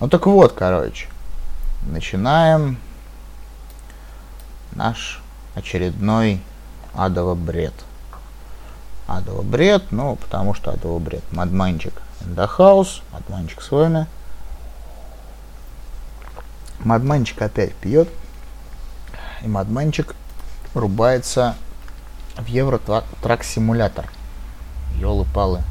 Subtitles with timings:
[0.00, 1.08] Ну так вот, короче,
[1.82, 2.78] начинаем
[4.72, 5.20] наш
[5.56, 6.40] очередной
[6.94, 7.74] адово бред.
[9.08, 11.24] Адово бред, ну, потому что адово бред.
[11.32, 14.06] Мадманчик in the house, Мадманчик с вами.
[16.78, 18.08] Мадманчик опять пьет,
[19.42, 20.14] и Мадманчик
[20.74, 21.56] рубается
[22.36, 24.08] в Евро Трак Симулятор.
[24.94, 25.62] Ёлы-палы.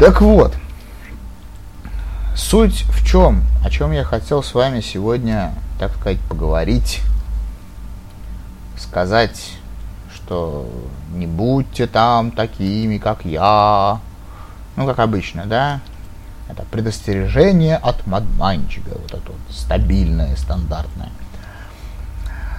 [0.00, 0.52] Так вот,
[2.34, 7.00] суть в чем, о чем я хотел с вами сегодня, так сказать, поговорить,
[8.76, 9.52] сказать,
[10.14, 10.68] что
[11.14, 14.00] не будьте там такими, как я,
[14.76, 15.80] ну, как обычно, да,
[16.48, 21.10] это предостережение от мадманчика, вот это вот стабильное, стандартное.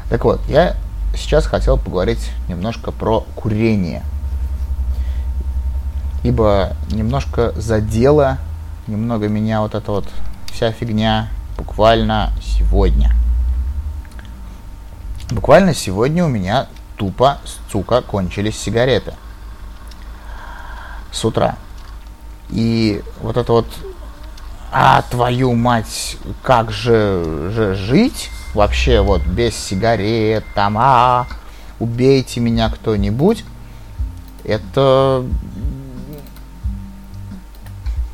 [0.09, 0.76] Так вот, я
[1.15, 4.03] сейчас хотел поговорить немножко про курение.
[6.23, 8.37] Ибо немножко задела
[8.87, 10.07] немного меня вот эта вот
[10.51, 13.13] вся фигня буквально сегодня.
[15.31, 16.67] Буквально сегодня у меня
[16.98, 17.40] тупо,
[17.71, 19.13] сука, кончились сигареты.
[21.12, 21.57] С утра.
[22.49, 23.67] И вот это вот,
[24.71, 31.27] а твою мать, как же, же жить вообще вот без сигарет, там, а,
[31.79, 33.43] убейте меня кто-нибудь,
[34.43, 35.25] это,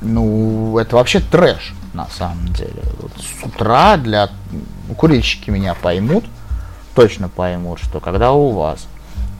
[0.02, 2.82] ну, это вообще трэш, на самом деле.
[3.00, 4.30] Вот с утра для
[4.98, 6.26] курильщики меня поймут,
[6.96, 8.88] точно поймут, что когда у вас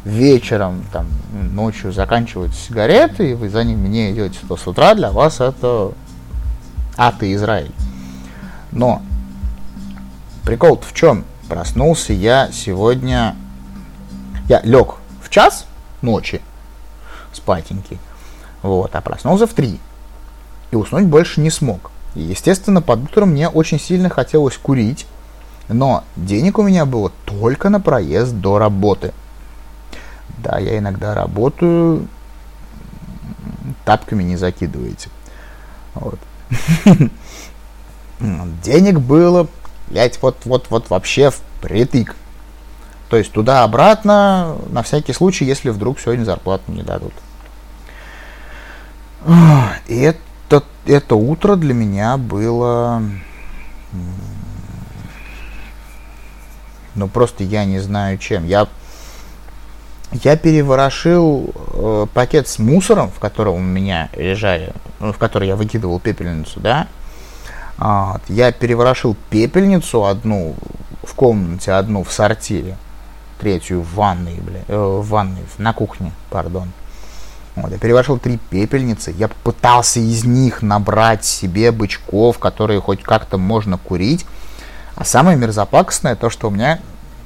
[0.06, 5.12] вечером, там, ночью заканчиваются сигареты, и вы за ними не идете, то с утра для
[5.12, 5.92] вас это
[6.98, 7.72] ад и Израиль.
[8.72, 9.02] Но
[10.46, 11.26] прикол в чем?
[11.48, 13.36] Проснулся я сегодня...
[14.48, 15.66] Я лег в час
[16.02, 16.42] ночи,
[17.34, 18.00] спатенький,
[18.64, 19.80] вот, а проснулся в три.
[20.72, 21.92] И уснуть больше не смог.
[22.16, 25.06] И, естественно, под утром мне очень сильно хотелось курить,
[25.68, 29.14] но денег у меня было только на проезд до работы.
[30.40, 32.08] Да, я иногда работаю,
[33.86, 35.10] тапками не закидываете.
[35.96, 36.20] Вот.
[38.64, 39.48] Денег было,
[39.90, 42.16] блядь, вот, вот, вот вообще впритык.
[43.10, 47.14] То есть туда-обратно, на всякий случай, если вдруг сегодня зарплату не дадут.
[49.88, 50.20] И это,
[50.90, 53.02] это утро для меня было...
[56.96, 58.46] Ну, просто я не знаю чем.
[58.46, 58.68] Я
[60.12, 65.56] я переворошил э, пакет с мусором, в котором у меня лежали, ну, в который я
[65.56, 66.88] выкидывал пепельницу, да.
[67.78, 68.22] Вот.
[68.28, 70.56] Я переворошил пепельницу одну
[71.04, 72.76] в комнате, одну в сортире,
[73.40, 76.70] третью в ванной, бля, э, в ванной, на кухне, пардон.
[77.56, 83.38] Вот, я переворошил три пепельницы, я пытался из них набрать себе бычков, которые хоть как-то
[83.38, 84.26] можно курить.
[84.96, 86.80] А самое мерзопакостное то, что у меня,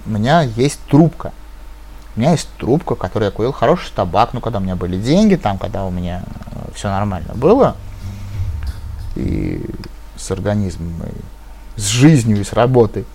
[0.06, 1.32] у меня есть трубка–
[2.16, 5.36] у меня есть трубка, которую я курил, хороший табак, ну, когда у меня были деньги,
[5.36, 7.76] там, когда у меня э, все нормально было,
[9.16, 9.66] и
[10.16, 13.06] с организмом, и с жизнью, и с работой.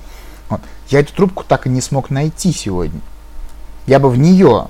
[0.49, 0.61] Вот.
[0.89, 3.01] Я эту трубку так и не смог найти сегодня.
[3.87, 4.67] Я бы в нее,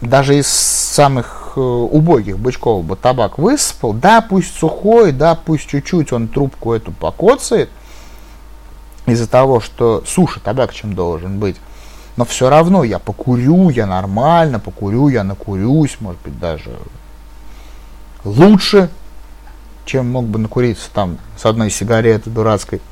[0.00, 6.12] даже из самых э, убогих бычков бы табак высыпал, да, пусть сухой, да, пусть чуть-чуть
[6.12, 7.70] он трубку эту покоцает,
[9.06, 11.56] из-за того, что суше табак, чем должен быть
[12.20, 16.78] но все равно я покурю, я нормально покурю, я накурюсь, может быть, даже
[18.24, 18.90] лучше,
[19.86, 22.82] чем мог бы накуриться там с одной сигареты дурацкой.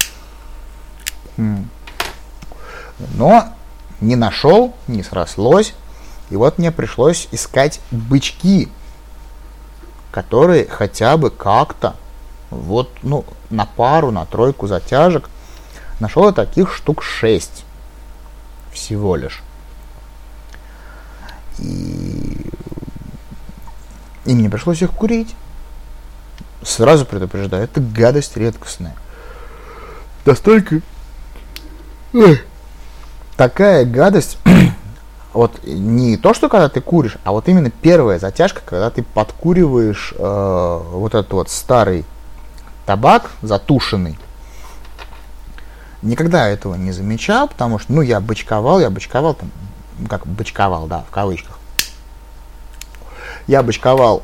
[1.36, 3.44] Но
[4.00, 5.74] не нашел, не срослось.
[6.30, 8.68] И вот мне пришлось искать бычки,
[10.10, 11.96] которые хотя бы как-то,
[12.50, 15.28] вот, ну, на пару, на тройку затяжек,
[16.00, 17.64] нашел я таких штук 6
[18.72, 19.42] всего лишь.
[21.58, 22.46] И,
[24.24, 25.34] и мне пришлось их курить.
[26.62, 28.94] Сразу предупреждаю, это гадость редкостная.
[30.24, 30.80] Настолько...
[32.12, 32.42] Ой.
[33.36, 34.38] Такая гадость,
[35.32, 40.14] вот не то, что когда ты куришь, а вот именно первая затяжка, когда ты подкуриваешь
[40.16, 42.04] э, вот этот вот старый
[42.86, 44.18] табак затушенный,
[46.02, 49.50] Никогда этого не замечал, потому что, ну, я бычковал, я бычковал, там,
[50.08, 51.58] как бычковал, да, в кавычках.
[53.48, 54.22] Я бычковал,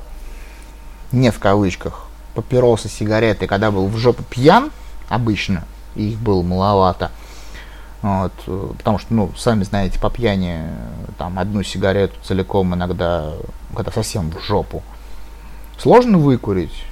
[1.11, 4.71] не в кавычках, папиросы, сигареты, когда был в жопу пьян,
[5.09, 5.65] обычно,
[5.97, 7.11] их было маловато.
[8.05, 8.33] Вот,
[8.77, 10.61] потому что, ну, сами знаете, по пьяни
[11.17, 13.33] там одну сигарету целиком иногда,
[13.75, 14.83] когда совсем в жопу,
[15.79, 16.85] сложно выкурить.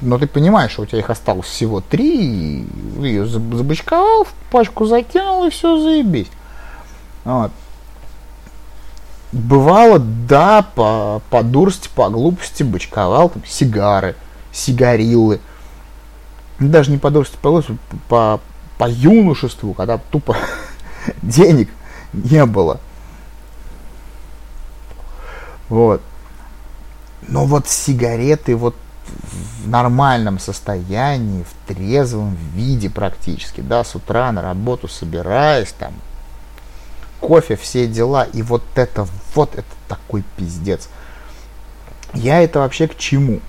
[0.00, 2.66] Но ты понимаешь, что у тебя их осталось всего три, и
[3.02, 6.30] ее забычковал, в пачку закинул, и все, заебись.
[7.24, 7.50] Вот.
[9.32, 14.14] Бывало, да, по, по дурости, по глупости бычковал там сигары,
[14.52, 15.40] сигарилы.
[16.60, 17.76] Даже не по дурости, по глупости,
[18.08, 18.40] по,
[18.78, 20.36] по юношеству, когда тупо
[21.22, 21.68] денег
[22.12, 22.80] не было.
[25.68, 26.00] Вот.
[27.26, 28.74] Но вот сигареты вот
[29.06, 35.92] в нормальном состоянии, в трезвом виде практически, да, с утра на работу собираясь, там,
[37.20, 40.88] кофе, все дела, и вот это, вот это такой пиздец.
[42.14, 43.40] Я это вообще к чему?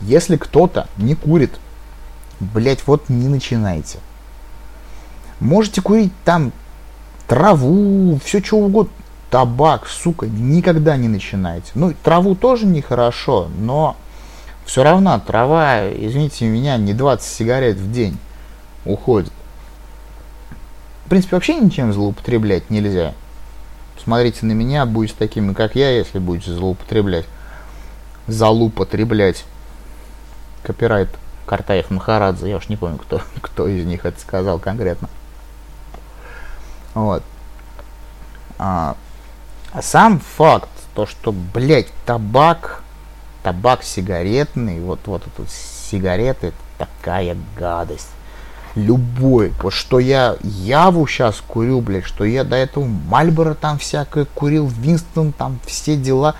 [0.00, 1.58] Если кто-то не курит,
[2.40, 3.98] блять, вот не начинайте.
[5.44, 6.52] Можете курить там
[7.28, 8.94] траву, все что угодно,
[9.28, 11.70] табак, сука, никогда не начинайте.
[11.74, 13.94] Ну, траву тоже нехорошо, но
[14.64, 18.16] все равно трава, извините меня, не 20 сигарет в день
[18.86, 19.30] уходит.
[21.04, 23.12] В принципе, вообще ничем злоупотреблять нельзя.
[24.02, 27.26] Смотрите на меня, будете такими, как я, если будете злоупотреблять.
[28.28, 29.44] Залупотреблять.
[30.62, 31.10] Копирайт
[31.44, 35.10] Картаев Махарадзе, я уж не помню, кто, кто из них это сказал конкретно.
[36.94, 37.22] Вот.
[38.58, 38.96] А,
[39.72, 42.82] а сам факт, то, что, блядь, табак,
[43.42, 48.08] табак сигаретный, вот, вот это сигареты, такая гадость
[48.74, 49.52] любой.
[49.62, 54.66] Вот что я Яву сейчас курю, блядь, что я до этого Мальборо там всякое курил,
[54.66, 56.34] Винстон там все дела.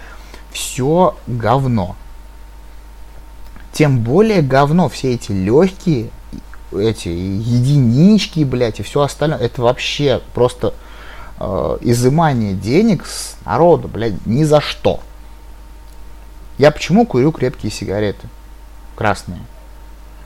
[0.52, 1.96] Все говно.
[3.72, 6.10] Тем более говно все эти легкие,
[6.78, 9.38] эти единички, блядь, и все остальное.
[9.38, 10.74] Это вообще просто
[11.38, 15.00] э, изымание денег с народа, блядь, ни за что.
[16.58, 18.28] Я почему курю крепкие сигареты?
[18.96, 19.40] Красные.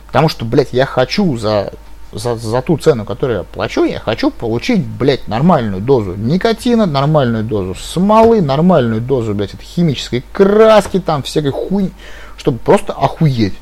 [0.06, 1.72] Потому что, блядь, я хочу за
[2.12, 7.44] за, за ту цену, которую я плачу, я хочу получить, блядь, нормальную дозу никотина, нормальную
[7.44, 11.90] дозу смолы, нормальную дозу, блядь, этой химической краски, там, всякой хуйни,
[12.36, 13.54] чтобы просто охуеть,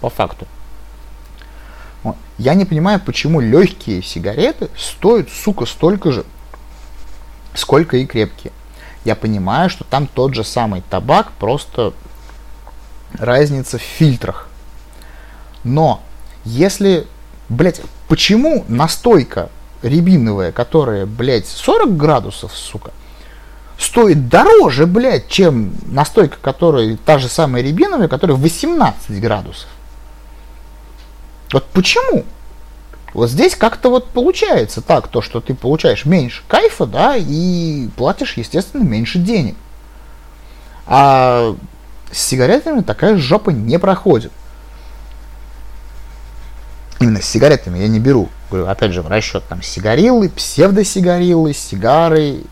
[0.00, 0.46] по факту.
[2.38, 6.24] Я не понимаю, почему легкие сигареты стоят, сука, столько же,
[7.54, 8.52] сколько и крепкие.
[9.04, 11.92] Я понимаю, что там тот же самый табак, просто
[13.18, 14.48] разница в фильтрах.
[15.64, 16.02] Но
[16.44, 17.06] если
[17.48, 19.48] Блять, почему настойка
[19.82, 22.90] рябиновая, которая, блядь, 40 градусов, сука,
[23.78, 29.68] стоит дороже, блядь, чем настойка, которая та же самая рябиновая, которая 18 градусов?
[31.52, 32.24] Вот почему?
[33.14, 38.36] Вот здесь как-то вот получается так, то, что ты получаешь меньше кайфа, да, и платишь,
[38.36, 39.56] естественно, меньше денег.
[40.86, 41.56] А
[42.12, 44.32] с сигаретами такая жопа не проходит
[47.00, 48.28] именно с сигаретами я не беру.
[48.50, 52.42] Говорю, опять же, в расчет там сигарилы, псевдосигарилы, сигары,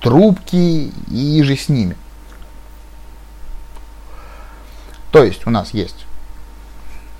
[0.00, 1.96] трубки и же с ними.
[5.10, 6.06] То есть у нас есть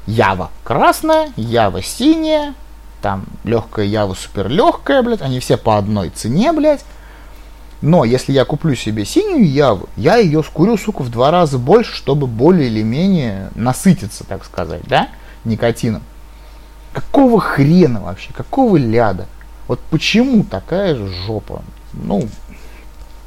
[0.07, 2.55] Ява красная, Ява синяя,
[3.01, 6.85] там легкая Ява супер легкая, блядь, они все по одной цене, блядь.
[7.83, 11.95] Но если я куплю себе синюю Яву, я ее скурю, сука, в два раза больше,
[11.95, 15.09] чтобы более или менее насытиться, так сказать, да,
[15.45, 16.03] никотином.
[16.93, 18.33] Какого хрена вообще?
[18.33, 19.27] Какого ляда?
[19.67, 21.63] Вот почему такая же жопа?
[21.93, 22.29] Ну,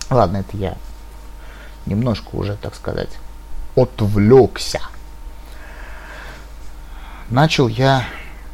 [0.09, 0.77] ладно, это я
[1.85, 3.09] немножко уже, так сказать,
[3.75, 4.79] отвлекся.
[7.29, 8.03] Начал я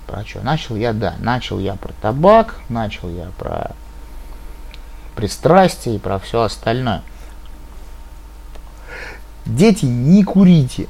[0.08, 0.42] про что?
[0.42, 3.72] Начал я, да, начал я про табак, начал я про
[5.16, 7.02] пристрастие и про все остальное.
[9.46, 10.88] Дети, не курите.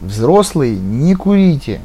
[0.00, 1.80] Взрослые, не курите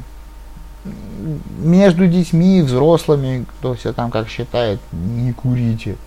[1.60, 5.98] между детьми и взрослыми, кто все там как считает, не курите.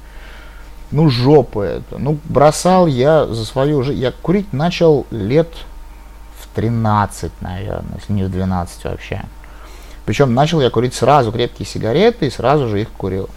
[0.91, 1.99] Ну, жопа это.
[1.99, 4.01] Ну, бросал я за свою жизнь.
[4.01, 5.49] Я курить начал лет
[6.55, 9.23] 13, наверное, если не в 12 вообще.
[10.05, 13.29] Причем начал я курить сразу крепкие сигареты и сразу же их курил.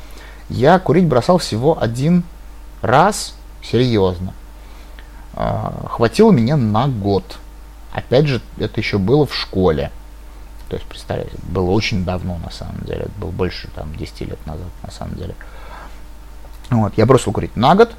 [0.49, 2.23] Я курить бросал всего один
[2.81, 4.33] раз, серьезно.
[5.33, 7.37] А, хватило меня на год.
[7.91, 9.91] Опять же, это еще было в школе.
[10.69, 13.01] То есть, представляете, было очень давно, на самом деле.
[13.01, 15.35] Это было больше там 10 лет назад, на самом деле.
[16.69, 17.91] Вот, я бросил курить на год.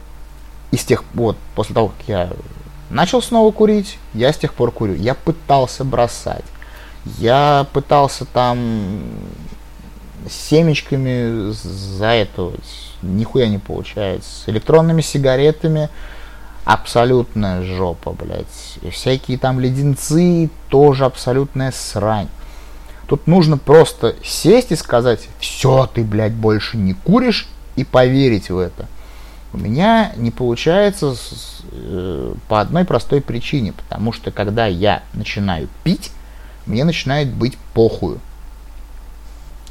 [0.72, 2.30] И с тех вот, после того, как я
[2.90, 4.94] начал снова курить, я с тех пор курю.
[4.94, 6.44] Я пытался бросать.
[7.18, 9.02] Я пытался там
[10.28, 12.52] семечками за это
[13.02, 14.30] нихуя не получается.
[14.30, 15.90] С электронными сигаретами
[16.64, 18.78] абсолютная жопа, блядь.
[18.90, 22.28] Всякие там леденцы тоже абсолютная срань.
[23.06, 28.58] Тут нужно просто сесть и сказать, все, ты, блядь, больше не куришь, и поверить в
[28.58, 28.86] это.
[29.54, 35.68] У меня не получается с, э, по одной простой причине, потому что когда я начинаю
[35.84, 36.10] пить,
[36.66, 38.18] мне начинает быть похую.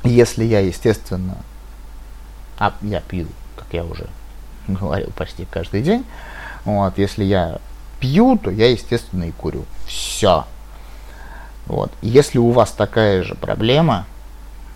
[0.06, 1.36] Если я, естественно,
[2.58, 4.08] а я пью, как я уже
[4.70, 6.06] говорил, почти каждый день,
[6.64, 7.60] вот, если я
[8.00, 9.66] пью, то я, естественно, и курю.
[9.86, 10.46] Все.
[11.66, 11.92] Вот.
[12.02, 14.06] Если у вас такая же проблема,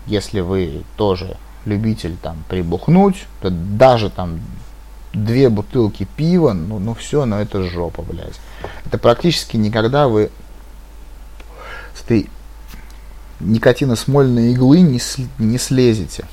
[0.06, 4.40] если вы тоже любитель там прибухнуть, то даже там
[5.12, 8.38] две бутылки пива, ну, ну все, но ну это жопа, блядь.
[8.86, 10.30] Это практически никогда вы
[11.94, 12.28] с этой
[13.40, 15.00] никотиносмольной иглы не,
[15.38, 16.24] не слезете.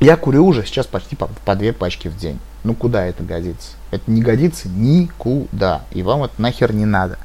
[0.00, 2.38] Я курю уже сейчас почти по, по две пачки в день.
[2.64, 3.70] Ну куда это годится?
[3.90, 5.82] Это не годится никуда.
[5.90, 7.18] И вам это нахер не надо.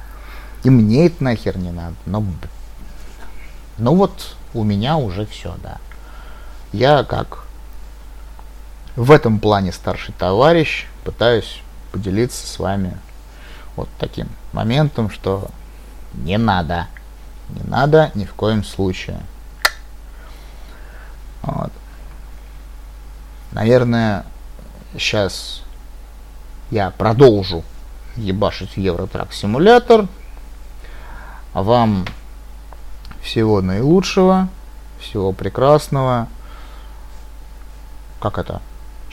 [0.64, 1.96] И мне это нахер не надо.
[2.06, 2.24] Но,
[3.78, 5.78] ну вот у меня уже все, да.
[6.72, 7.43] Я как
[8.96, 12.98] в этом плане старший товарищ пытаюсь поделиться с вами
[13.76, 15.50] вот таким моментом, что
[16.14, 16.88] не надо.
[17.50, 19.20] Не надо ни в коем случае.
[21.42, 21.72] Вот.
[23.52, 24.26] Наверное,
[24.94, 25.64] сейчас
[26.72, 27.64] я продолжу
[28.16, 30.08] ебашить Евротрак симулятор.
[31.54, 32.06] Вам
[33.22, 34.50] всего наилучшего,
[35.00, 36.28] всего прекрасного.
[38.20, 38.62] Как это?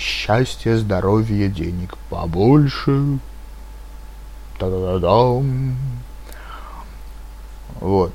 [0.00, 3.18] Счастья, здоровья, денег побольше.
[4.58, 5.76] Та-да-да-дам.
[7.80, 8.14] Вот.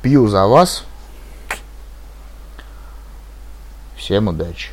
[0.00, 0.86] Пью за вас.
[3.98, 4.70] Всем удачи.